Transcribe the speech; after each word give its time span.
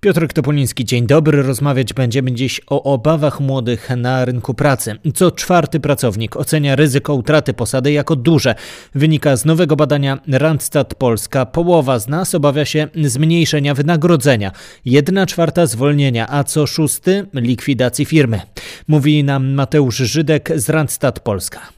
Piotr 0.00 0.28
Topoliński, 0.28 0.84
dzień 0.84 1.06
dobry. 1.06 1.42
Rozmawiać 1.42 1.92
będziemy 1.92 2.32
dziś 2.32 2.60
o 2.66 2.82
obawach 2.82 3.40
młodych 3.40 3.90
na 3.96 4.24
rynku 4.24 4.54
pracy. 4.54 4.94
Co 5.14 5.30
czwarty 5.30 5.80
pracownik 5.80 6.36
ocenia 6.36 6.76
ryzyko 6.76 7.14
utraty 7.14 7.54
posady 7.54 7.92
jako 7.92 8.16
duże. 8.16 8.54
Wynika 8.94 9.36
z 9.36 9.44
nowego 9.44 9.76
badania 9.76 10.18
Randstad 10.28 10.94
Polska. 10.94 11.46
Połowa 11.46 11.98
z 11.98 12.08
nas 12.08 12.34
obawia 12.34 12.64
się 12.64 12.88
zmniejszenia 13.04 13.74
wynagrodzenia. 13.74 14.52
Jedna 14.84 15.26
czwarta 15.26 15.66
zwolnienia, 15.66 16.26
a 16.30 16.44
co 16.44 16.66
szósty 16.66 17.26
likwidacji 17.34 18.04
firmy. 18.04 18.40
Mówi 18.88 19.24
nam 19.24 19.54
Mateusz 19.54 19.96
Żydek 19.96 20.50
z 20.56 20.68
Randstad 20.68 21.20
Polska. 21.20 21.77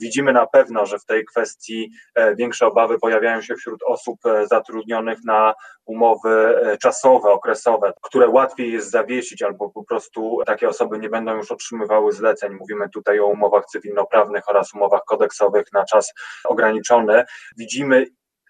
Widzimy 0.00 0.32
na 0.32 0.46
pewno, 0.46 0.86
że 0.86 0.98
w 0.98 1.04
tej 1.04 1.24
kwestii 1.24 1.90
e, 2.14 2.36
większe 2.36 2.66
obawy 2.66 2.98
pojawiają 2.98 3.42
się 3.42 3.54
wśród 3.54 3.82
osób 3.86 4.26
e, 4.26 4.46
zatrudnionych 4.46 5.18
na 5.24 5.54
umowy 5.84 6.60
e, 6.62 6.78
czasowe, 6.78 7.30
okresowe, 7.30 7.92
które 8.02 8.28
łatwiej 8.28 8.72
jest 8.72 8.90
zawiesić, 8.90 9.42
albo 9.42 9.70
po 9.70 9.84
prostu 9.84 10.38
takie 10.46 10.68
osoby 10.68 10.98
nie 10.98 11.08
będą 11.08 11.36
już 11.36 11.52
otrzymywały 11.52 12.12
zleceń. 12.12 12.52
Mówimy 12.52 12.88
tutaj 12.88 13.20
o 13.20 13.26
umowach 13.26 13.66
cywilnoprawnych 13.66 14.48
oraz 14.48 14.74
umowach 14.74 15.02
kodeksowych 15.06 15.72
na 15.72 15.84
czas 15.84 16.12
ograniczony. 16.44 17.24
Widzimy 17.56 18.06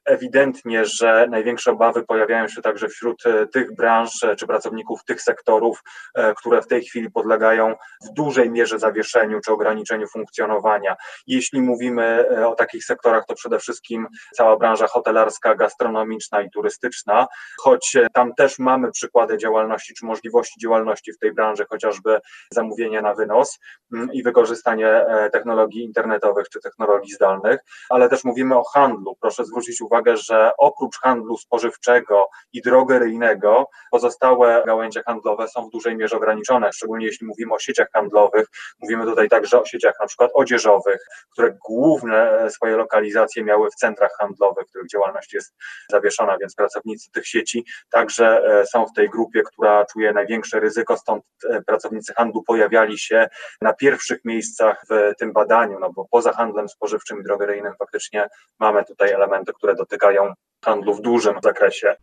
ewidentnie, 0.07 0.85
że 0.85 1.27
największe 1.31 1.73
obawy 1.73 2.05
pojawiają 2.05 2.49
się 2.49 2.63
także 2.63 2.89
wśród 2.89 3.27
e, 3.27 3.47
tych 3.47 3.75
branż 3.75 4.23
e, 4.23 4.37
czy 4.37 4.47
pracowników 4.47 5.05
tych 5.05 5.23
sektorów, 5.23 5.83
e, 6.15 6.35
które 6.35 6.63
w 6.63 6.67
tej 6.67 6.85
chwili 6.85 7.11
podlegają 7.11 7.75
w 8.05 8.13
dużej 8.13 8.51
mierze 8.51 8.79
zawieszeniu 8.79 9.41
czy 9.41 9.53
ograniczeniu 9.53 10.07
funkcjonowania. 10.09 10.97
Jeśli 11.27 11.61
mówimy 11.61 12.25
o 12.47 12.55
takich 12.55 12.85
sektorach, 12.85 13.27
to 13.27 13.35
przede 13.35 13.59
wszystkim 13.59 14.07
cała 14.37 14.57
branża 14.57 14.87
hotelarska, 14.87 15.55
gastronomiczna 15.55 16.43
i 16.43 16.51
turystyczna, 16.51 17.27
choć 17.59 17.97
tam 18.13 18.35
też 18.35 18.59
mamy 18.59 18.91
przykłady 18.91 19.39
działalności 19.39 19.95
czy 19.95 20.07
możliwości 20.07 20.61
działalności 20.61 21.13
w 21.13 21.19
tej 21.19 21.33
branży, 21.35 21.67
chociażby 21.71 22.21
zamówienia 22.53 23.03
na 23.03 23.15
wynos 23.15 23.59
mm, 23.93 24.13
i 24.13 24.23
wykorzystanie 24.23 25.05
technologii 25.33 25.85
internetowych 25.85 26.49
czy 26.49 26.61
technologii 26.61 27.13
zdalnych, 27.13 27.61
ale 27.91 28.09
też 28.09 28.25
mówimy 28.25 28.59
o 28.59 28.65
handlu. 28.65 29.17
Proszę 29.21 29.45
zwrócić 29.45 29.81
uwagę, 29.81 29.96
uwagę, 29.97 30.17
że 30.17 30.51
oprócz 30.59 30.99
handlu 31.01 31.37
spożywczego 31.37 32.29
i 32.53 32.63
drogeryjnego, 32.63 33.69
pozostałe 33.91 34.63
gałęzie 34.67 35.03
handlowe 35.03 35.49
są 35.49 35.69
w 35.69 35.71
dużej 35.71 35.97
mierze 35.97 36.17
ograniczone, 36.17 36.73
szczególnie 36.73 37.07
jeśli 37.07 37.27
mówimy 37.27 37.55
o 37.55 37.59
sieciach 37.59 37.89
handlowych. 37.93 38.47
Mówimy 38.83 39.05
tutaj 39.05 39.29
także 39.29 39.61
o 39.61 39.65
sieciach 39.65 39.95
na 40.01 40.07
przykład 40.07 40.31
odzieżowych, 40.35 41.01
które 41.33 41.57
główne 41.69 42.51
swoje 42.51 42.77
lokalizacje 42.77 43.45
miały 43.45 43.71
w 43.71 43.75
centrach 43.75 44.11
handlowych, 44.19 44.67
których 44.67 44.89
działalność 44.89 45.35
jest 45.35 45.55
zawieszona, 45.91 46.39
więc 46.39 46.55
pracownicy 46.55 47.11
tych 47.11 47.27
sieci 47.27 47.65
także 47.91 48.59
e, 48.61 48.67
są 48.67 48.87
w 48.87 48.93
tej 48.93 49.11
grupie, 49.11 49.43
która 49.43 49.85
czuje 49.85 50.13
największe 50.13 50.61
ryzyko, 50.61 50.97
stąd 50.97 51.25
e, 51.51 51.63
pracownicy 51.63 52.15
handlu 52.15 52.43
pojawiali 52.43 52.99
się 52.99 53.29
na 53.61 53.73
pierwszych 53.73 54.25
miejscach 54.25 54.85
w 54.91 55.13
tym 55.19 55.33
badaniu, 55.33 55.79
no 55.79 55.93
bo 55.93 56.07
poza 56.11 56.33
handlem 56.33 56.69
spożywczym 56.69 57.21
i 57.21 57.23
drogeryjnym 57.23 57.73
faktycznie 57.79 58.29
mamy 58.61 58.85
tutaj 58.85 59.13
elementy, 59.13 59.53
które 59.53 59.75
do 59.75 59.86
dotykają 59.91 60.33
handlu 60.65 60.95
w 60.95 61.03
dużym 61.03 61.35
zakresie. 61.43 61.95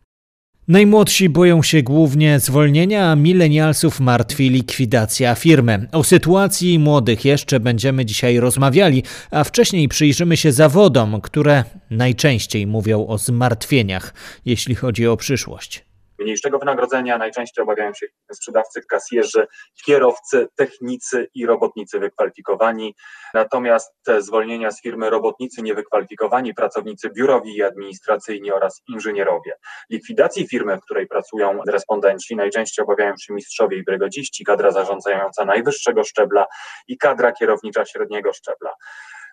Najmłodsi 0.68 1.28
boją 1.28 1.62
się 1.62 1.82
głównie 1.82 2.40
zwolnienia, 2.40 3.10
a 3.10 3.16
milenialsów 3.16 4.00
martwi 4.00 4.50
likwidacja 4.50 5.34
firmy. 5.34 5.88
O 5.92 6.04
sytuacji 6.04 6.78
młodych 6.78 7.24
jeszcze 7.24 7.60
będziemy 7.60 8.04
dzisiaj 8.04 8.40
rozmawiali, 8.40 9.02
a 9.30 9.44
wcześniej 9.44 9.88
przyjrzymy 9.88 10.36
się 10.36 10.52
zawodom, 10.52 11.20
które 11.20 11.64
najczęściej 11.90 12.66
mówią 12.66 13.06
o 13.06 13.18
zmartwieniach, 13.18 14.14
jeśli 14.44 14.74
chodzi 14.74 15.08
o 15.08 15.16
przyszłość 15.16 15.93
mniejszego 16.18 16.58
wynagrodzenia. 16.58 17.18
Najczęściej 17.18 17.62
obawiają 17.62 17.94
się 17.94 18.06
sprzedawcy, 18.32 18.80
kasjerzy, 18.88 19.46
kierowcy, 19.86 20.48
technicy 20.56 21.28
i 21.34 21.46
robotnicy 21.46 21.98
wykwalifikowani. 21.98 22.94
Natomiast 23.34 23.94
te 24.04 24.22
zwolnienia 24.22 24.70
z 24.70 24.82
firmy 24.82 25.10
robotnicy 25.10 25.62
niewykwalifikowani, 25.62 26.54
pracownicy 26.54 27.10
biurowi 27.10 27.56
i 27.56 27.62
administracyjni 27.62 28.52
oraz 28.52 28.82
inżynierowie. 28.88 29.52
Likwidacji 29.90 30.48
firmy, 30.48 30.76
w 30.76 30.80
której 30.80 31.06
pracują 31.06 31.60
respondenci, 31.68 32.36
najczęściej 32.36 32.84
obawiają 32.84 33.14
się 33.20 33.34
mistrzowie 33.34 33.76
i 33.76 33.84
brygodziści, 33.84 34.44
kadra 34.44 34.70
zarządzająca 34.70 35.44
najwyższego 35.44 36.04
szczebla 36.04 36.46
i 36.88 36.98
kadra 36.98 37.32
kierownicza 37.32 37.84
średniego 37.84 38.32
szczebla. 38.32 38.70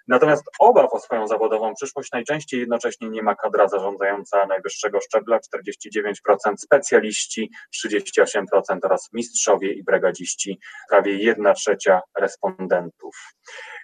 Natomiast 0.08 0.44
obaw 0.60 0.94
o 0.94 1.00
swoją 1.00 1.28
zawodową 1.28 1.74
przyszłość 1.74 2.12
najczęściej 2.12 2.60
jednocześnie 2.60 3.10
nie 3.10 3.24
ma 3.24 3.36
kadra 3.36 3.68
zarządzająca 3.68 4.46
najwyższego 4.46 5.00
szczebla 5.02 5.40
49%, 5.40 6.14
specjaliści 6.58 7.52
38% 7.86 8.44
oraz 8.84 9.10
mistrzowie 9.14 9.74
i 9.74 9.84
bregadziści 9.84 10.60
prawie 10.90 11.14
1 11.14 11.54
trzecia 11.54 12.02
respondentów. 12.20 13.16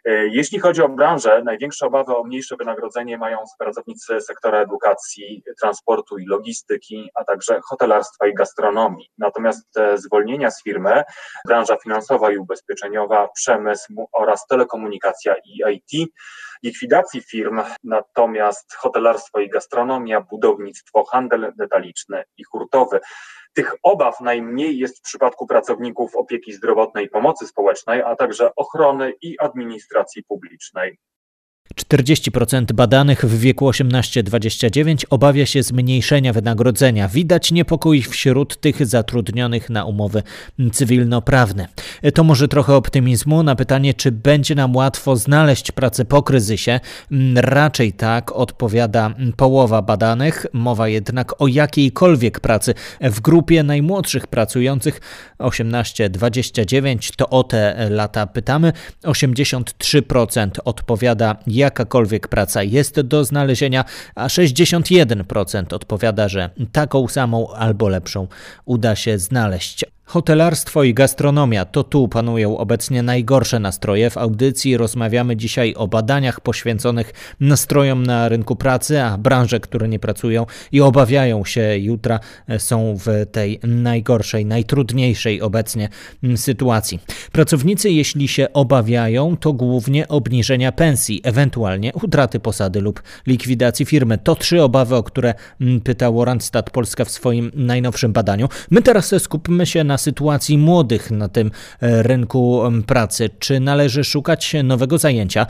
E, 0.07 0.27
jeśli 0.27 0.59
chodzi 0.59 0.81
o 0.81 0.89
branżę, 0.89 1.41
największe 1.45 1.85
obawy 1.85 2.15
o 2.15 2.23
mniejsze 2.23 2.55
wynagrodzenie 2.55 3.17
mają 3.17 3.37
pracownicy 3.59 4.21
sektora 4.21 4.59
edukacji, 4.59 5.43
transportu 5.61 6.17
i 6.17 6.25
logistyki, 6.25 7.09
a 7.15 7.23
także 7.23 7.59
hotelarstwa 7.69 8.27
i 8.27 8.33
gastronomii. 8.33 9.09
Natomiast 9.17 9.67
zwolnienia 9.95 10.51
z 10.51 10.63
firmy, 10.63 11.03
branża 11.47 11.77
finansowa 11.83 12.31
i 12.31 12.37
ubezpieczeniowa, 12.37 13.27
przemysł 13.27 14.07
oraz 14.13 14.47
telekomunikacja 14.47 15.35
i 15.45 15.75
IT, 15.75 16.11
likwidacji 16.63 17.21
firm, 17.21 17.61
natomiast 17.83 18.75
hotelarstwo 18.75 19.39
i 19.39 19.49
gastronomia, 19.49 20.21
budownictwo, 20.21 21.05
handel 21.05 21.53
detaliczny 21.57 22.23
i 22.37 22.43
hurtowy. 22.43 22.99
Tych 23.57 23.75
obaw 23.83 24.21
najmniej 24.21 24.77
jest 24.77 24.99
w 24.99 25.01
przypadku 25.01 25.47
pracowników 25.47 26.15
opieki 26.15 26.53
zdrowotnej 26.53 27.05
i 27.05 27.09
pomocy 27.09 27.47
społecznej, 27.47 28.01
a 28.01 28.15
także 28.15 28.55
ochrony 28.55 29.13
i 29.21 29.39
administracji 29.39 30.23
publicznej. 30.23 30.97
40% 31.93 32.73
badanych 32.73 33.25
w 33.25 33.39
wieku 33.39 33.69
18-29 33.69 35.03
obawia 35.09 35.45
się 35.45 35.63
zmniejszenia 35.63 36.33
wynagrodzenia. 36.33 37.07
Widać 37.07 37.51
niepokój 37.51 38.01
wśród 38.01 38.61
tych 38.61 38.85
zatrudnionych 38.85 39.69
na 39.69 39.85
umowy 39.85 40.23
cywilnoprawne. 40.71 41.67
To 42.13 42.23
może 42.23 42.47
trochę 42.47 42.75
optymizmu 42.75 43.43
na 43.43 43.55
pytanie, 43.55 43.93
czy 43.93 44.11
będzie 44.11 44.55
nam 44.55 44.75
łatwo 44.75 45.15
znaleźć 45.15 45.71
pracę 45.71 46.05
po 46.05 46.23
kryzysie. 46.23 46.79
Raczej 47.35 47.93
tak 47.93 48.31
odpowiada 48.31 49.13
połowa 49.37 49.81
badanych. 49.81 50.45
Mowa 50.53 50.87
jednak 50.87 51.41
o 51.41 51.47
jakiejkolwiek 51.47 52.39
pracy. 52.39 52.73
W 53.01 53.21
grupie 53.21 53.63
najmłodszych 53.63 54.27
pracujących 54.27 55.01
18-29 55.39 57.15
to 57.15 57.29
o 57.29 57.43
te 57.43 57.87
lata 57.89 58.27
pytamy. 58.27 58.73
83% 59.03 60.49
odpowiada 60.65 61.35
jakakolwiek 61.79 62.27
praca 62.27 62.63
jest 62.63 63.01
do 63.01 63.25
znalezienia, 63.25 63.85
a 64.15 64.27
61% 64.27 65.73
odpowiada, 65.73 66.27
że 66.29 66.49
taką 66.71 67.07
samą 67.07 67.53
albo 67.53 67.89
lepszą 67.89 68.27
uda 68.65 68.95
się 68.95 69.19
znaleźć. 69.19 69.96
Hotelarstwo 70.07 70.83
i 70.83 70.93
gastronomia 70.93 71.65
to 71.65 71.83
tu 71.83 72.07
panują 72.07 72.57
obecnie 72.57 73.03
najgorsze 73.03 73.59
nastroje. 73.59 74.09
W 74.09 74.17
audycji 74.17 74.77
rozmawiamy 74.77 75.35
dzisiaj 75.35 75.73
o 75.73 75.87
badaniach 75.87 76.41
poświęconych 76.41 77.13
nastrojom 77.39 78.05
na 78.05 78.29
rynku 78.29 78.55
pracy, 78.55 79.01
a 79.01 79.17
branże, 79.17 79.59
które 79.59 79.87
nie 79.87 79.99
pracują 79.99 80.45
i 80.71 80.81
obawiają 80.81 81.45
się 81.45 81.77
jutra, 81.77 82.19
są 82.57 82.97
w 82.97 83.25
tej 83.31 83.59
najgorszej, 83.63 84.45
najtrudniejszej 84.45 85.41
obecnie 85.41 85.89
sytuacji. 86.35 86.99
Pracownicy, 87.31 87.89
jeśli 87.89 88.27
się 88.27 88.53
obawiają, 88.53 89.37
to 89.37 89.53
głównie 89.53 90.07
obniżenia 90.07 90.71
pensji, 90.71 91.21
ewentualnie 91.23 91.93
utraty 91.93 92.39
posady 92.39 92.81
lub 92.81 93.03
likwidacji 93.25 93.85
firmy. 93.85 94.17
To 94.17 94.35
trzy 94.35 94.63
obawy, 94.63 94.95
o 94.95 95.03
które 95.03 95.33
pytał 95.83 96.25
Randstad 96.25 96.69
Polska 96.69 97.05
w 97.05 97.11
swoim 97.11 97.51
najnowszym 97.53 98.13
badaniu. 98.13 98.49
My 98.71 98.81
teraz 98.81 99.13
skupmy 99.19 99.65
się 99.65 99.83
na 99.83 99.96
sytuacji 99.97 100.57
młodych 100.57 101.11
na 101.11 101.29
tym 101.29 101.51
e, 101.81 102.03
rynku 102.03 102.61
pracy? 102.87 103.29
Czy 103.39 103.59
należy 103.59 104.03
szukać 104.03 104.55
nowego 104.63 104.97
zajęcia? 104.97 105.47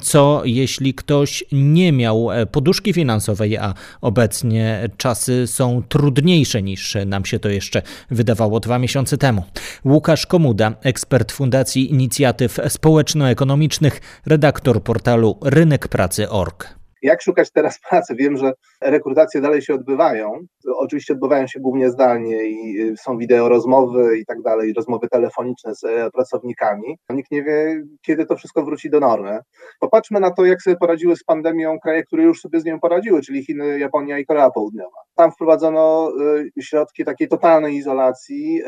Co 0.00 0.42
jeśli 0.44 0.94
ktoś 0.94 1.44
nie 1.52 1.92
miał 1.92 2.32
e, 2.32 2.46
poduszki 2.46 2.92
finansowej, 2.92 3.56
a 3.56 3.74
obecnie 4.00 4.88
czasy 4.96 5.46
są 5.46 5.82
trudniejsze 5.88 6.62
niż 6.62 6.96
nam 7.06 7.24
się 7.24 7.38
to 7.38 7.48
jeszcze 7.48 7.82
wydawało 8.10 8.60
dwa 8.60 8.78
miesiące 8.78 9.18
temu? 9.18 9.44
Łukasz 9.84 10.26
Komuda, 10.26 10.72
ekspert 10.82 11.32
Fundacji 11.32 11.90
Inicjatyw 11.90 12.58
Społeczno-Ekonomicznych, 12.68 14.00
redaktor 14.26 14.82
portalu 14.82 15.38
rynekpracy.org. 15.42 16.79
Jak 17.02 17.22
szukać 17.22 17.52
teraz 17.52 17.80
pracy? 17.90 18.14
Wiem, 18.14 18.36
że 18.36 18.52
rekrutacje 18.80 19.40
dalej 19.40 19.62
się 19.62 19.74
odbywają. 19.74 20.38
Oczywiście 20.76 21.14
odbywają 21.14 21.46
się 21.46 21.60
głównie 21.60 21.90
zdalnie 21.90 22.44
i 22.44 22.80
y, 22.80 22.96
są 22.96 23.18
wideo 23.18 23.48
rozmowy 23.48 24.18
i 24.18 24.26
tak 24.26 24.42
dalej, 24.42 24.72
rozmowy 24.72 25.08
telefoniczne 25.08 25.74
z 25.74 25.84
e, 25.84 26.10
pracownikami. 26.10 26.98
Nikt 27.10 27.30
nie 27.30 27.42
wie, 27.42 27.82
kiedy 28.02 28.26
to 28.26 28.36
wszystko 28.36 28.62
wróci 28.64 28.90
do 28.90 29.00
normy. 29.00 29.38
Popatrzmy 29.80 30.20
na 30.20 30.30
to, 30.30 30.44
jak 30.44 30.62
sobie 30.62 30.76
poradziły 30.76 31.16
z 31.16 31.24
pandemią 31.24 31.78
kraje, 31.80 32.02
które 32.02 32.22
już 32.22 32.40
sobie 32.40 32.60
z 32.60 32.64
nią 32.64 32.80
poradziły, 32.80 33.22
czyli 33.22 33.44
Chiny, 33.44 33.78
Japonia 33.78 34.18
i 34.18 34.26
Korea 34.26 34.50
Południowa. 34.50 34.98
Tam 35.14 35.32
wprowadzono 35.32 36.12
y, 36.58 36.62
środki 36.62 37.04
takiej 37.04 37.28
totalnej 37.28 37.76
izolacji, 37.76 38.62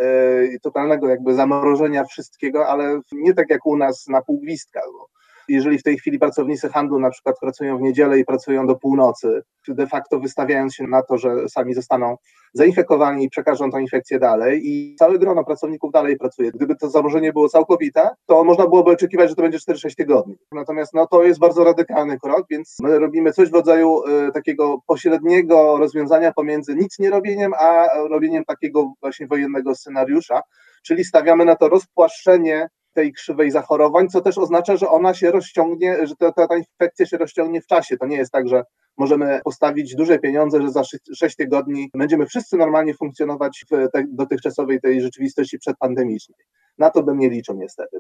y, 0.55 0.59
totalnego 0.63 1.09
jakby 1.09 1.35
zamrożenia 1.35 2.05
wszystkiego, 2.05 2.67
ale 2.67 3.01
nie 3.13 3.35
tak 3.35 3.51
jak 3.51 3.67
u 3.67 3.77
nas 3.77 4.07
na 4.09 4.23
pół 4.23 4.41
gwizdka. 4.41 4.81
Jeżeli 5.49 5.79
w 5.79 5.83
tej 5.83 5.99
chwili 5.99 6.19
pracownicy 6.19 6.69
handlu 6.69 6.99
na 6.99 7.11
przykład 7.11 7.37
pracują 7.41 7.79
w 7.79 7.81
niedzielę 7.81 8.19
i 8.19 8.25
pracują 8.25 8.67
do 8.67 8.77
północy, 8.77 9.43
de 9.69 9.87
facto 9.87 10.21
wystawiając 10.21 10.75
się 10.75 10.85
na 10.87 11.03
to, 11.03 11.19
że 11.19 11.49
sami 11.49 11.75
zostaną 11.75 12.17
zainfekowani 12.55 13.25
i 13.25 13.31
przekażą 13.31 13.71
tę 13.71 13.81
infekcję 13.81 14.19
dalej 14.19 14.61
i 14.65 14.97
całe 14.99 15.19
grono 15.19 15.45
pracowników 15.45 15.93
dalej 15.93 16.17
pracuje. 16.17 16.51
Gdyby 16.51 16.77
to 16.77 16.91
zamożenie 16.91 17.33
było 17.33 17.49
całkowite, 17.49 18.11
to 18.27 18.45
można 18.45 18.67
byłoby 18.67 18.91
oczekiwać, 18.91 19.29
że 19.29 19.35
to 19.35 19.43
będzie 19.43 19.59
4-6 19.59 19.95
tygodni. 19.95 20.37
Natomiast 20.53 20.95
no, 20.95 21.07
to 21.07 21.25
jest 21.25 21.41
bardzo 21.41 21.65
radykalny 21.65 22.19
krok, 22.19 22.47
więc 22.51 22.77
my 22.83 22.99
robimy 22.99 23.33
coś 23.33 23.51
w 23.51 23.55
rodzaju 23.55 24.03
y, 24.29 24.33
takiego 24.33 24.79
pośredniego 24.87 25.79
rozwiązania 25.79 26.33
pomiędzy 26.33 26.75
nic 26.75 26.99
nie 26.99 27.11
robieniem, 27.11 27.53
a 27.55 27.87
robieniem 28.09 28.45
takiego 28.45 28.93
właśnie 29.01 29.27
wojennego 29.27 29.75
scenariusza, 29.75 30.41
czyli 30.83 31.05
stawiamy 31.05 31.45
na 31.45 31.57
to 31.57 31.69
rozpłaszczenie 31.69 32.69
tej 32.93 33.13
krzywej 33.13 33.51
zachorowań, 33.51 34.09
co 34.09 34.21
też 34.21 34.39
oznacza, 34.39 34.77
że 34.77 34.89
ona 34.89 35.15
się 35.15 35.31
rozciągnie, 35.31 36.07
że 36.07 36.15
ta, 36.17 36.33
ta 36.33 36.57
infekcja 36.57 37.07
się 37.07 37.19
rozciągnie 37.19 37.61
w 37.61 37.67
czasie. 37.67 37.97
To 37.97 38.07
nie 38.07 38.17
jest 38.17 38.33
tak, 38.33 38.49
że 38.49 38.65
możemy 38.99 39.41
postawić 39.45 39.95
duże 39.95 40.19
pieniądze, 40.19 40.63
że 40.63 40.71
za 40.71 40.83
6 41.17 41.37
tygodni 41.37 41.91
będziemy 41.95 42.27
wszyscy 42.27 42.57
normalnie 42.57 42.95
funkcjonować 42.95 43.65
w 43.71 43.91
te, 43.93 44.05
dotychczasowej 44.09 44.81
tej 44.81 45.01
rzeczywistości 45.01 45.59
przedpandemicznej. 45.59 46.39
Na 46.79 46.91
to 46.91 47.03
bym 47.03 47.19
nie 47.19 47.31
liczył 47.31 47.57
niestety. 47.57 47.99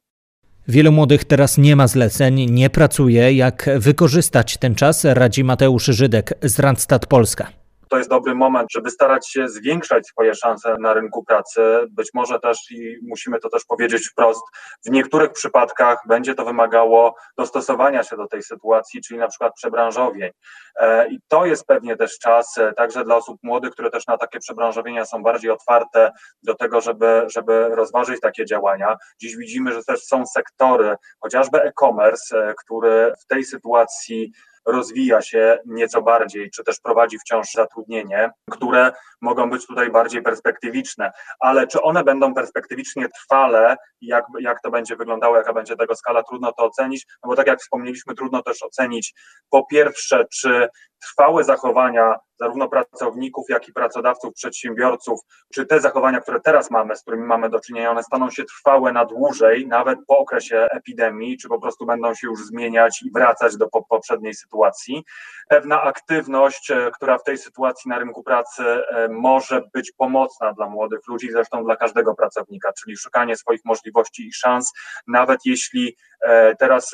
Wielu 0.69 0.93
młodych 0.93 1.25
teraz 1.25 1.59
nie 1.59 1.77
ma 1.77 1.87
zleceń, 1.87 2.50
nie 2.50 2.71
pracuje. 2.71 3.33
Jak 3.33 3.71
wykorzystać 3.79 4.56
ten 4.56 4.75
czas, 4.75 5.05
radzi 5.05 5.44
Mateusz 5.44 5.85
Żydek 5.85 6.35
z 6.43 6.59
Randstad 6.59 7.06
Polska 7.06 7.62
to 7.93 7.99
jest 7.99 8.11
dobry 8.11 8.35
moment, 8.35 8.73
żeby 8.73 8.91
starać 8.91 9.29
się 9.31 9.49
zwiększać 9.49 10.06
swoje 10.06 10.35
szanse 10.35 10.77
na 10.81 10.93
rynku 10.93 11.25
pracy. 11.25 11.61
Być 11.91 12.11
może 12.15 12.41
też, 12.41 12.71
i 12.71 12.99
musimy 13.03 13.39
to 13.39 13.49
też 13.49 13.65
powiedzieć 13.65 14.09
wprost, 14.09 14.43
w 14.87 14.91
niektórych 14.91 15.33
przypadkach 15.33 15.99
będzie 16.09 16.35
to 16.35 16.44
wymagało 16.44 17.15
dostosowania 17.39 18.03
się 18.03 18.17
do 18.17 18.27
tej 18.27 18.43
sytuacji, 18.43 19.00
czyli 19.03 19.21
na 19.21 19.29
przykład 19.29 19.55
przebranżowień. 19.55 20.31
E, 20.77 21.09
I 21.09 21.19
to 21.29 21.47
jest 21.47 21.67
pewnie 21.67 21.97
też 21.97 22.19
czas 22.19 22.59
e, 22.59 22.73
także 22.73 23.05
dla 23.05 23.17
osób 23.17 23.39
młodych, 23.43 23.73
które 23.73 23.91
też 23.91 24.06
na 24.06 24.19
takie 24.19 24.39
przebranżowienia 24.39 25.05
są 25.05 25.23
bardziej 25.23 25.50
otwarte 25.50 26.12
do 26.43 26.55
tego, 26.55 26.81
żeby, 26.81 27.27
żeby 27.27 27.69
rozważyć 27.69 28.21
takie 28.21 28.44
działania. 28.44 28.97
Dziś 29.21 29.37
widzimy, 29.37 29.73
że 29.73 29.85
też 29.85 30.05
są 30.05 30.27
sektory, 30.27 30.97
chociażby 31.21 31.62
e-commerce, 31.62 32.49
e, 32.49 32.55
który 32.55 33.12
w 33.23 33.27
tej 33.27 33.44
sytuacji 33.44 34.33
rozwija 34.67 35.23
się 35.23 35.59
nieco 35.67 36.03
bardziej, 36.03 36.50
czy 36.50 36.64
też 36.64 36.81
prowadzi 36.81 37.19
wciąż 37.19 37.47
zatrudnienie, 37.55 38.31
które 38.50 38.93
mogą 39.20 39.50
być 39.50 39.67
tutaj 39.67 39.91
bardziej 39.91 40.23
perspektywiczne, 40.23 41.12
ale 41.41 41.67
czy 41.67 41.82
one 41.82 42.05
będą 42.05 42.35
perspektywicznie 42.35 43.09
trwale, 43.09 43.76
jak, 44.00 44.25
jak 44.41 44.61
to 44.62 44.70
będzie 44.70 44.97
wyglądało, 44.97 45.37
jaka 45.37 45.53
będzie 45.53 45.76
tego 45.76 45.94
skala, 45.94 46.23
trudno 46.23 46.53
to 46.53 46.64
ocenić, 46.64 47.06
no 47.23 47.29
bo 47.29 47.37
tak 47.37 47.47
jak 47.47 47.61
wspomnieliśmy, 47.61 48.14
trudno 48.14 48.43
też 48.43 48.62
ocenić 48.62 49.14
po 49.50 49.67
pierwsze, 49.67 50.25
czy 50.32 50.69
trwałe 51.03 51.44
zachowania 51.44 52.15
zarówno 52.40 52.69
pracowników, 52.69 53.46
jak 53.49 53.69
i 53.69 53.73
pracodawców, 53.73 54.34
przedsiębiorców, 54.34 55.20
czy 55.55 55.67
te 55.67 55.81
zachowania, 55.81 56.20
które 56.20 56.40
teraz 56.40 56.70
mamy, 56.70 56.96
z 56.96 57.02
którymi 57.02 57.25
mamy 57.25 57.50
do 57.50 57.61
czynienia, 57.61 57.90
one 57.90 58.02
staną 58.02 58.31
się 58.31 58.44
trwałe 58.44 58.93
na 58.93 59.05
dłużej, 59.05 59.67
nawet 59.67 59.99
po 60.06 60.19
okresie 60.19 60.69
epidemii, 60.70 61.38
czy 61.38 61.49
po 61.49 61.61
prostu 61.61 61.87
będą 61.87 62.14
się 62.14 62.26
już 62.26 62.46
zmieniać 62.46 63.02
i 63.02 63.11
wracać 63.11 63.56
do 63.56 63.69
poprzedniej 63.88 64.34
sytuacji. 64.34 65.05
Pewna 65.49 65.82
aktywność, 65.82 66.70
e, 66.70 66.90
która 66.94 67.19
w 67.19 67.25
tej 67.25 67.38
sytuacji 67.38 67.88
na 67.88 67.99
rynku 67.99 68.23
pracy 68.23 68.62
e, 68.64 69.08
może 69.08 69.62
być 69.75 69.93
pomocna 69.93 70.52
dla 70.52 70.69
młodych 70.69 71.00
ludzi, 71.08 71.32
zresztą 71.32 71.64
dla 71.64 71.76
każdego 71.76 72.14
pracownika, 72.14 72.73
czyli 72.73 72.96
szukanie 72.96 73.37
swoich 73.37 73.61
możliwości 73.64 74.26
i 74.26 74.32
szans, 74.32 74.73
nawet 75.06 75.40
jeśli 75.44 75.96
e, 76.23 76.56
teraz 76.56 76.93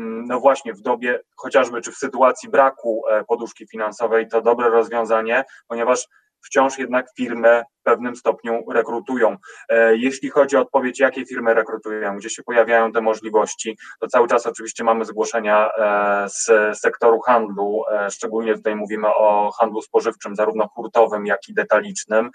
no 0.00 0.40
właśnie 0.40 0.74
w 0.74 0.80
dobie 0.80 1.20
chociażby 1.36 1.80
czy 1.80 1.92
w 1.92 1.96
sytuacji 1.96 2.48
braku 2.48 3.02
e, 3.10 3.24
poduszki 3.24 3.66
finansowej 3.66 4.28
to 4.28 4.42
dobre 4.42 4.70
rozwiązanie, 4.70 5.44
ponieważ 5.68 6.08
wciąż 6.44 6.78
jednak 6.78 7.06
firmy 7.16 7.62
w 7.80 7.82
pewnym 7.82 8.16
stopniu 8.16 8.64
rekrutują. 8.70 9.36
E, 9.68 9.96
jeśli 9.96 10.30
chodzi 10.30 10.56
o 10.56 10.60
odpowiedź, 10.60 11.00
jakie 11.00 11.26
firmy 11.26 11.54
rekrutują, 11.54 12.16
gdzie 12.16 12.30
się 12.30 12.42
pojawiają 12.42 12.92
te 12.92 13.00
możliwości, 13.00 13.78
to 14.00 14.06
cały 14.06 14.28
czas 14.28 14.46
oczywiście 14.46 14.84
mamy 14.84 15.04
zgłoszenia 15.04 15.70
e, 15.78 16.28
z 16.28 16.48
sektoru 16.78 17.20
handlu, 17.20 17.82
szczególnie 18.10 18.54
tutaj 18.54 18.76
mówimy 18.76 19.08
o 19.08 19.50
handlu 19.58 19.82
spożywczym, 19.82 20.36
zarówno 20.36 20.68
hurtowym, 20.68 21.26
jak 21.26 21.48
i 21.48 21.54
detalicznym. 21.54 22.30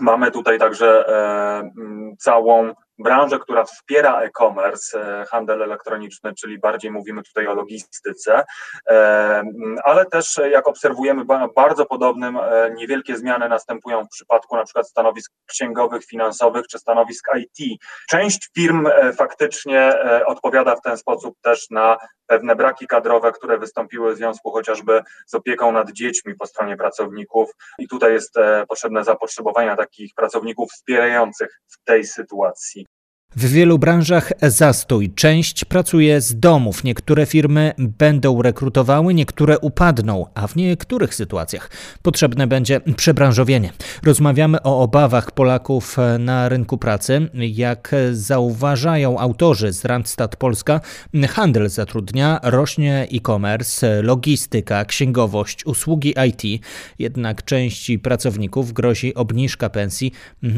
Mamy 0.00 0.30
tutaj 0.30 0.58
także 0.58 1.04
całą 2.18 2.74
branżę, 2.98 3.38
która 3.38 3.64
wspiera 3.64 4.20
e-commerce, 4.20 5.00
e, 5.20 5.24
handel 5.26 5.62
elektroniczny, 5.62 6.34
czyli 6.34 6.58
bardziej 6.58 6.90
mówimy 6.90 7.22
tutaj 7.22 7.46
o 7.46 7.54
logistyce, 7.54 8.44
e, 8.90 9.42
ale 9.84 10.06
też 10.06 10.38
e, 10.38 10.50
jak 10.50 10.68
obserwujemy 10.68 11.24
bardzo 11.56 11.86
podobnym, 11.86 12.38
niewielkie 12.74 13.16
zmiany 13.16 13.48
następują 13.48 14.04
w 14.04 14.08
przypadku 14.08 14.56
na 14.56 14.64
przykład 14.64 14.88
stanowisk 14.88 15.32
księgowych, 15.46 16.04
finansowych 16.04 16.66
czy 16.66 16.78
stanowisk 16.78 17.26
IT. 17.36 17.80
Część 18.08 18.50
firm 18.54 18.88
faktycznie 19.16 19.98
odpowiada 20.26 20.76
w 20.76 20.80
ten 20.80 20.96
sposób 20.96 21.34
też 21.42 21.70
na 21.70 21.98
pewne 22.28 22.56
braki 22.56 22.86
kadrowe, 22.86 23.32
które 23.32 23.58
wystąpiły 23.58 24.14
w 24.14 24.16
związku 24.16 24.50
chociażby 24.50 25.02
z 25.26 25.34
opieką 25.34 25.72
nad 25.72 25.92
dziećmi 25.92 26.34
po 26.34 26.46
stronie 26.46 26.76
pracowników 26.76 27.50
i 27.78 27.88
tutaj 27.88 28.12
jest 28.12 28.34
potrzebne 28.68 29.04
zapotrzebowanie 29.04 29.76
takich 29.76 30.14
pracowników 30.14 30.70
wspierających 30.70 31.60
w 31.68 31.84
tej 31.84 32.04
sytuacji. 32.04 32.86
W 33.36 33.44
wielu 33.44 33.78
branżach 33.78 34.32
zastój. 34.42 35.10
Część 35.10 35.64
pracuje 35.64 36.20
z 36.20 36.40
domów. 36.40 36.84
Niektóre 36.84 37.26
firmy 37.26 37.72
będą 37.78 38.42
rekrutowały, 38.42 39.14
niektóre 39.14 39.58
upadną, 39.58 40.26
a 40.34 40.46
w 40.46 40.56
niektórych 40.56 41.14
sytuacjach 41.14 41.70
potrzebne 42.02 42.46
będzie 42.46 42.80
przebranżowienie. 42.96 43.72
Rozmawiamy 44.02 44.62
o 44.62 44.80
obawach 44.80 45.30
Polaków 45.30 45.96
na 46.18 46.48
rynku 46.48 46.78
pracy. 46.78 47.28
Jak 47.34 47.94
zauważają 48.12 49.18
autorzy 49.18 49.72
z 49.72 49.84
Randstad 49.84 50.36
Polska, 50.36 50.80
handel 51.28 51.68
zatrudnia, 51.68 52.40
rośnie 52.42 53.06
e-commerce, 53.12 54.02
logistyka, 54.02 54.84
księgowość, 54.84 55.66
usługi 55.66 56.14
IT. 56.28 56.62
Jednak 56.98 57.44
części 57.44 57.98
pracowników 57.98 58.72
grozi 58.72 59.14
obniżka 59.14 59.70
pensji 59.70 60.12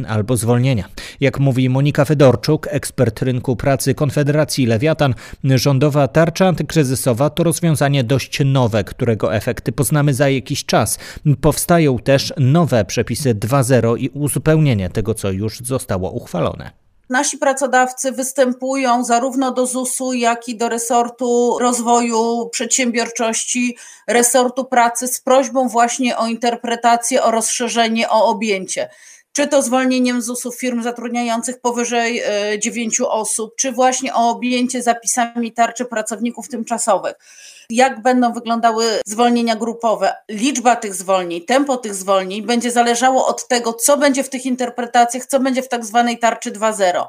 albo 0.09 0.37
zwolnienia. 0.37 0.85
Jak 1.21 1.39
mówi 1.41 1.69
Monika 1.69 2.05
Fedorczuk, 2.05 2.60
ekspert 2.71 3.23
rynku 3.23 3.57
pracy 3.57 3.95
Konfederacji 3.95 4.67
Lewiatan, 4.67 5.15
rządowa 5.45 6.09
tarcza 6.09 6.47
antykryzysowa 6.47 7.31
to 7.31 7.45
rozwiązanie 7.45 8.05
dość 8.05 8.39
nowe, 8.45 8.85
którego 8.85 9.35
efekty 9.35 9.73
poznamy 9.73 10.15
za 10.15 10.29
jakiś 10.29 10.65
czas. 10.65 10.99
Powstają 11.41 11.99
też 11.99 12.33
nowe 12.37 12.85
przepisy 12.85 13.35
2.0 13.35 13.99
i 13.99 14.09
uzupełnienie 14.09 14.91
tego, 14.91 15.15
co 15.15 15.31
już 15.31 15.59
zostało 15.59 16.11
uchwalone. 16.11 16.71
Nasi 17.11 17.39
pracodawcy 17.39 18.13
występują 18.13 19.05
zarówno 19.05 19.53
do 19.53 19.67
ZUS-u, 19.67 20.13
jak 20.13 20.49
i 20.49 20.57
do 20.57 20.69
resortu 20.69 21.59
rozwoju 21.61 22.49
przedsiębiorczości, 22.53 23.77
resortu 24.09 24.65
pracy 24.65 25.09
z 25.09 25.21
prośbą 25.21 25.69
właśnie 25.69 26.17
o 26.17 26.27
interpretację, 26.27 27.23
o 27.23 27.31
rozszerzenie, 27.31 28.11
o 28.11 28.27
objęcie 28.27 28.89
czy 29.41 29.49
to 29.49 29.63
zwolnieniem 29.63 30.23
ZUS-u 30.23 30.53
firm 30.53 30.83
zatrudniających 30.83 31.61
powyżej 31.61 32.23
9 32.59 33.01
e, 33.01 33.09
osób, 33.09 33.55
czy 33.57 33.73
właśnie 33.73 34.15
o 34.15 34.31
objęcie 34.31 34.83
zapisami 34.83 35.53
tarczy 35.53 35.85
pracowników 35.85 36.49
tymczasowych. 36.49 37.15
Jak 37.71 38.03
będą 38.03 38.33
wyglądały 38.33 38.85
zwolnienia 39.07 39.57
grupowe? 39.57 40.15
Liczba 40.29 40.77
tych 40.77 40.95
zwolnień, 40.95 41.41
tempo 41.41 41.77
tych 41.77 41.95
zwolnień 41.95 42.43
będzie 42.43 42.71
zależało 42.71 43.27
od 43.27 43.49
tego, 43.49 43.73
co 43.73 43.97
będzie 43.97 44.25
w 44.25 44.29
tych 44.29 44.47
interpretacjach, 44.47 45.27
co 45.27 45.41
będzie 45.41 45.63
w 45.63 45.69
tak 45.69 45.85
zwanej 45.85 46.19
tarczy 46.19 46.53
2.0. 46.53 47.07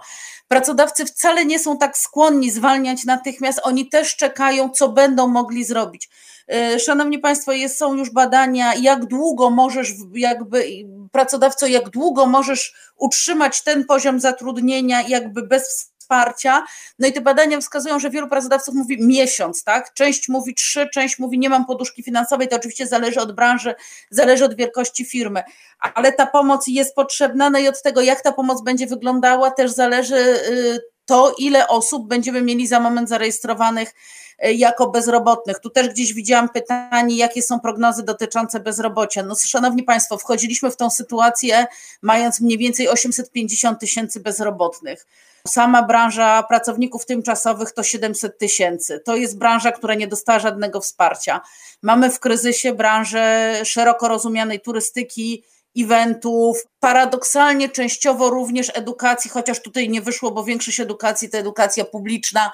Pracodawcy 0.47 1.05
wcale 1.05 1.45
nie 1.45 1.59
są 1.59 1.77
tak 1.77 1.97
skłonni 1.97 2.51
zwalniać 2.51 3.05
natychmiast, 3.05 3.59
oni 3.63 3.89
też 3.89 4.15
czekają, 4.15 4.69
co 4.69 4.89
będą 4.89 5.27
mogli 5.27 5.65
zrobić. 5.65 6.09
E, 6.47 6.79
szanowni 6.79 7.19
Państwo, 7.19 7.51
jest, 7.51 7.77
są 7.77 7.93
już 7.93 8.09
badania, 8.09 8.75
jak 8.75 9.05
długo 9.05 9.49
możesz, 9.49 9.93
jakby 10.13 10.65
pracodawco, 11.11 11.67
jak 11.67 11.89
długo 11.89 12.25
możesz 12.25 12.73
utrzymać 12.95 13.63
ten 13.63 13.85
poziom 13.85 14.19
zatrudnienia, 14.19 15.01
jakby 15.01 15.47
bez 15.47 15.91
wsparcia. 16.11 16.65
No 16.99 17.07
i 17.07 17.13
te 17.13 17.21
badania 17.21 17.59
wskazują, 17.59 17.99
że 17.99 18.09
wielu 18.09 18.27
pracodawców 18.27 18.75
mówi 18.75 19.05
miesiąc, 19.05 19.63
tak? 19.63 19.93
Część 19.93 20.29
mówi 20.29 20.55
trzy, 20.55 20.89
część 20.93 21.19
mówi 21.19 21.39
nie 21.39 21.49
mam 21.49 21.65
poduszki 21.65 22.03
finansowej, 22.03 22.47
to 22.47 22.55
oczywiście 22.55 22.87
zależy 22.87 23.21
od 23.21 23.31
branży, 23.31 23.75
zależy 24.09 24.45
od 24.45 24.55
wielkości 24.55 25.05
firmy, 25.05 25.43
ale 25.79 26.13
ta 26.13 26.25
pomoc 26.25 26.67
jest 26.67 26.95
potrzebna, 26.95 27.49
no 27.49 27.59
i 27.59 27.67
od 27.67 27.81
tego, 27.81 28.01
jak 28.01 28.21
ta 28.21 28.31
pomoc 28.31 28.63
będzie 28.63 28.87
wyglądała, 28.87 29.51
też 29.51 29.71
zależy 29.71 30.15
y, 30.15 30.79
to, 31.11 31.35
ile 31.37 31.67
osób 31.67 32.07
będziemy 32.07 32.41
mieli 32.41 32.67
za 32.67 32.79
moment 32.79 33.09
zarejestrowanych 33.09 33.93
e, 34.39 34.53
jako 34.53 34.89
bezrobotnych. 34.89 35.59
Tu 35.59 35.69
też 35.69 35.89
gdzieś 35.89 36.13
widziałam 36.13 36.49
pytanie, 36.49 37.15
jakie 37.15 37.41
są 37.41 37.59
prognozy 37.59 38.03
dotyczące 38.03 38.59
bezrobocia. 38.59 39.23
No, 39.23 39.35
szanowni 39.35 39.83
Państwo, 39.83 40.17
wchodziliśmy 40.17 40.71
w 40.71 40.77
tą 40.77 40.89
sytuację 40.89 41.67
mając 42.01 42.41
mniej 42.41 42.57
więcej 42.57 42.89
850 42.89 43.79
tysięcy 43.79 44.19
bezrobotnych. 44.19 45.05
Sama 45.47 45.83
branża 45.83 46.43
pracowników 46.43 47.05
tymczasowych 47.05 47.71
to 47.71 47.83
700 47.83 48.37
tysięcy. 48.37 48.99
To 48.99 49.15
jest 49.15 49.37
branża, 49.37 49.71
która 49.71 49.95
nie 49.95 50.07
dostała 50.07 50.39
żadnego 50.39 50.81
wsparcia. 50.81 51.41
Mamy 51.81 52.09
w 52.09 52.19
kryzysie 52.19 52.73
branżę 52.73 53.53
szeroko 53.63 54.07
rozumianej 54.07 54.59
turystyki, 54.59 55.43
eventów, 55.77 56.63
paradoksalnie 56.79 57.69
częściowo 57.69 58.29
również 58.29 58.71
edukacji, 58.73 59.31
chociaż 59.31 59.61
tutaj 59.61 59.89
nie 59.89 60.01
wyszło, 60.01 60.31
bo 60.31 60.43
większość 60.43 60.79
edukacji 60.79 61.29
to 61.29 61.37
edukacja 61.37 61.85
publiczna, 61.85 62.51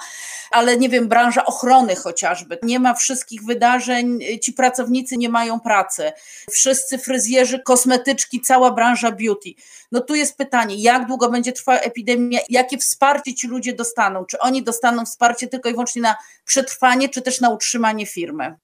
ale 0.51 0.77
nie 0.77 0.89
wiem, 0.89 1.07
branża 1.07 1.45
ochrony 1.45 1.95
chociażby. 1.95 2.59
Nie 2.63 2.79
ma 2.79 2.93
wszystkich 2.93 3.43
wydarzeń, 3.45 4.19
ci 4.43 4.53
pracownicy 4.53 5.17
nie 5.17 5.29
mają 5.29 5.59
pracy. 5.59 6.11
Wszyscy 6.51 6.97
fryzjerzy, 6.97 7.59
kosmetyczki, 7.59 8.41
cała 8.41 8.71
branża 8.71 9.11
beauty. 9.11 9.49
No 9.91 10.01
tu 10.01 10.15
jest 10.15 10.37
pytanie, 10.37 10.75
jak 10.75 11.07
długo 11.07 11.29
będzie 11.29 11.53
trwała 11.53 11.79
epidemia, 11.79 12.39
jakie 12.49 12.77
wsparcie 12.77 13.33
ci 13.33 13.47
ludzie 13.47 13.73
dostaną? 13.73 14.25
Czy 14.25 14.39
oni 14.39 14.63
dostaną 14.63 15.05
wsparcie 15.05 15.47
tylko 15.47 15.69
i 15.69 15.71
wyłącznie 15.71 16.01
na 16.01 16.15
przetrwanie, 16.45 17.09
czy 17.09 17.21
też 17.21 17.41
na 17.41 17.49
utrzymanie 17.49 18.05
firmy? 18.05 18.55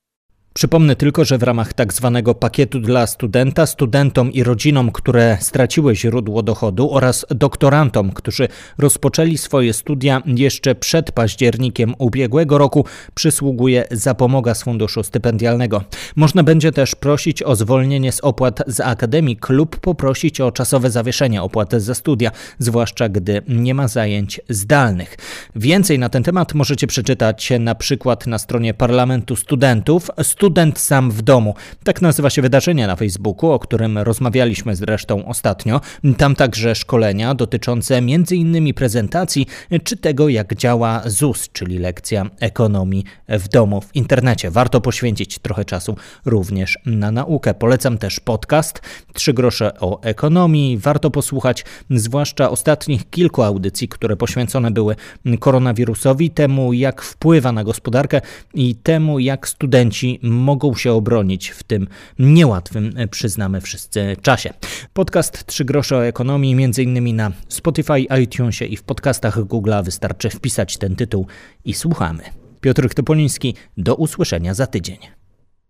Przypomnę 0.53 0.95
tylko, 0.95 1.25
że 1.25 1.37
w 1.37 1.43
ramach 1.43 1.73
tak 1.73 1.93
zwanego 1.93 2.35
pakietu 2.35 2.79
dla 2.79 3.07
studenta, 3.07 3.65
studentom 3.65 4.31
i 4.31 4.43
rodzinom, 4.43 4.91
które 4.91 5.37
straciły 5.41 5.95
źródło 5.95 6.43
dochodu 6.43 6.93
oraz 6.93 7.25
doktorantom, 7.29 8.11
którzy 8.11 8.47
rozpoczęli 8.77 9.37
swoje 9.37 9.73
studia 9.73 10.21
jeszcze 10.25 10.75
przed 10.75 11.11
październikiem 11.11 11.95
ubiegłego 11.97 12.57
roku, 12.57 12.85
przysługuje 13.13 13.85
zapomoga 13.91 14.55
z 14.55 14.63
funduszu 14.63 15.03
stypendialnego. 15.03 15.83
Można 16.15 16.43
będzie 16.43 16.71
też 16.71 16.95
prosić 16.95 17.43
o 17.43 17.55
zwolnienie 17.55 18.11
z 18.11 18.19
opłat 18.19 18.63
z 18.67 18.79
akademik 18.79 19.49
lub 19.49 19.79
poprosić 19.79 20.41
o 20.41 20.51
czasowe 20.51 20.91
zawieszenie 20.91 21.41
opłat 21.41 21.71
za 21.71 21.95
studia, 21.95 22.31
zwłaszcza 22.59 23.09
gdy 23.09 23.41
nie 23.47 23.73
ma 23.73 23.87
zajęć 23.87 24.41
zdalnych. 24.49 25.17
Więcej 25.55 25.99
na 25.99 26.09
ten 26.09 26.23
temat 26.23 26.53
możecie 26.53 26.87
przeczytać 26.87 27.51
na 27.59 27.75
przykład 27.75 28.27
na 28.27 28.37
stronie 28.37 28.73
Parlamentu 28.73 29.35
Studentów 29.35 30.11
Student 30.43 30.79
sam 30.79 31.11
w 31.11 31.21
domu. 31.21 31.55
Tak 31.83 32.01
nazywa 32.01 32.29
się 32.29 32.41
wydarzenie 32.41 32.87
na 32.87 32.95
Facebooku, 32.95 33.51
o 33.51 33.59
którym 33.59 33.97
rozmawialiśmy 33.97 34.75
zresztą 34.75 35.25
ostatnio. 35.25 35.81
Tam 36.17 36.35
także 36.35 36.75
szkolenia 36.75 37.35
dotyczące 37.35 37.97
m.in. 37.97 38.73
prezentacji 38.73 39.47
czy 39.83 39.97
tego, 39.97 40.29
jak 40.29 40.55
działa 40.55 41.01
ZUS, 41.05 41.49
czyli 41.53 41.79
lekcja 41.79 42.25
ekonomii 42.39 43.03
w 43.29 43.47
domu 43.47 43.81
w 43.81 43.95
internecie. 43.95 44.51
Warto 44.51 44.81
poświęcić 44.81 45.39
trochę 45.39 45.65
czasu 45.65 45.95
również 46.25 46.79
na 46.85 47.11
naukę. 47.11 47.53
Polecam 47.53 47.97
też 47.97 48.19
podcast 48.19 48.81
Trzy 49.13 49.33
grosze 49.33 49.79
o 49.79 50.01
ekonomii. 50.01 50.77
Warto 50.77 51.11
posłuchać 51.11 51.65
zwłaszcza 51.89 52.49
ostatnich 52.49 53.09
kilku 53.09 53.43
audycji, 53.43 53.87
które 53.87 54.15
poświęcone 54.15 54.71
były 54.71 54.95
koronawirusowi, 55.39 56.29
temu 56.29 56.73
jak 56.73 57.01
wpływa 57.01 57.51
na 57.51 57.63
gospodarkę 57.63 58.21
i 58.53 58.75
temu 58.75 59.19
jak 59.19 59.47
studenci 59.47 60.19
mogą 60.33 60.75
się 60.75 60.93
obronić 60.93 61.49
w 61.49 61.63
tym 61.63 61.87
niełatwym, 62.19 62.93
e, 62.95 63.07
przyznamy 63.07 63.61
wszyscy, 63.61 64.17
czasie. 64.21 64.53
Podcast 64.93 65.45
Trzy 65.45 65.65
grosze 65.65 65.97
o 65.97 66.05
ekonomii, 66.05 66.57
innymi 66.77 67.13
na 67.13 67.31
Spotify, 67.47 67.99
iTunesie 68.23 68.65
i 68.65 68.77
w 68.77 68.83
podcastach 68.83 69.37
Google'a 69.37 69.83
wystarczy 69.83 70.29
wpisać 70.29 70.77
ten 70.77 70.95
tytuł 70.95 71.27
i 71.65 71.73
słuchamy. 71.73 72.23
Piotr 72.61 72.93
Topoliński, 72.93 73.55
do 73.77 73.95
usłyszenia 73.95 74.53
za 74.53 74.67
tydzień. 74.67 74.97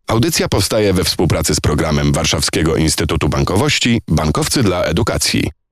Audycja 0.07 0.47
powstaje 0.47 0.93
we 0.93 1.03
współpracy 1.03 1.55
z 1.55 1.59
programem 1.59 2.13
Warszawskiego 2.13 2.75
Instytutu 2.75 3.29
Bankowości 3.29 4.01
Bankowcy 4.07 4.63
dla 4.63 4.83
Edukacji. 4.83 5.62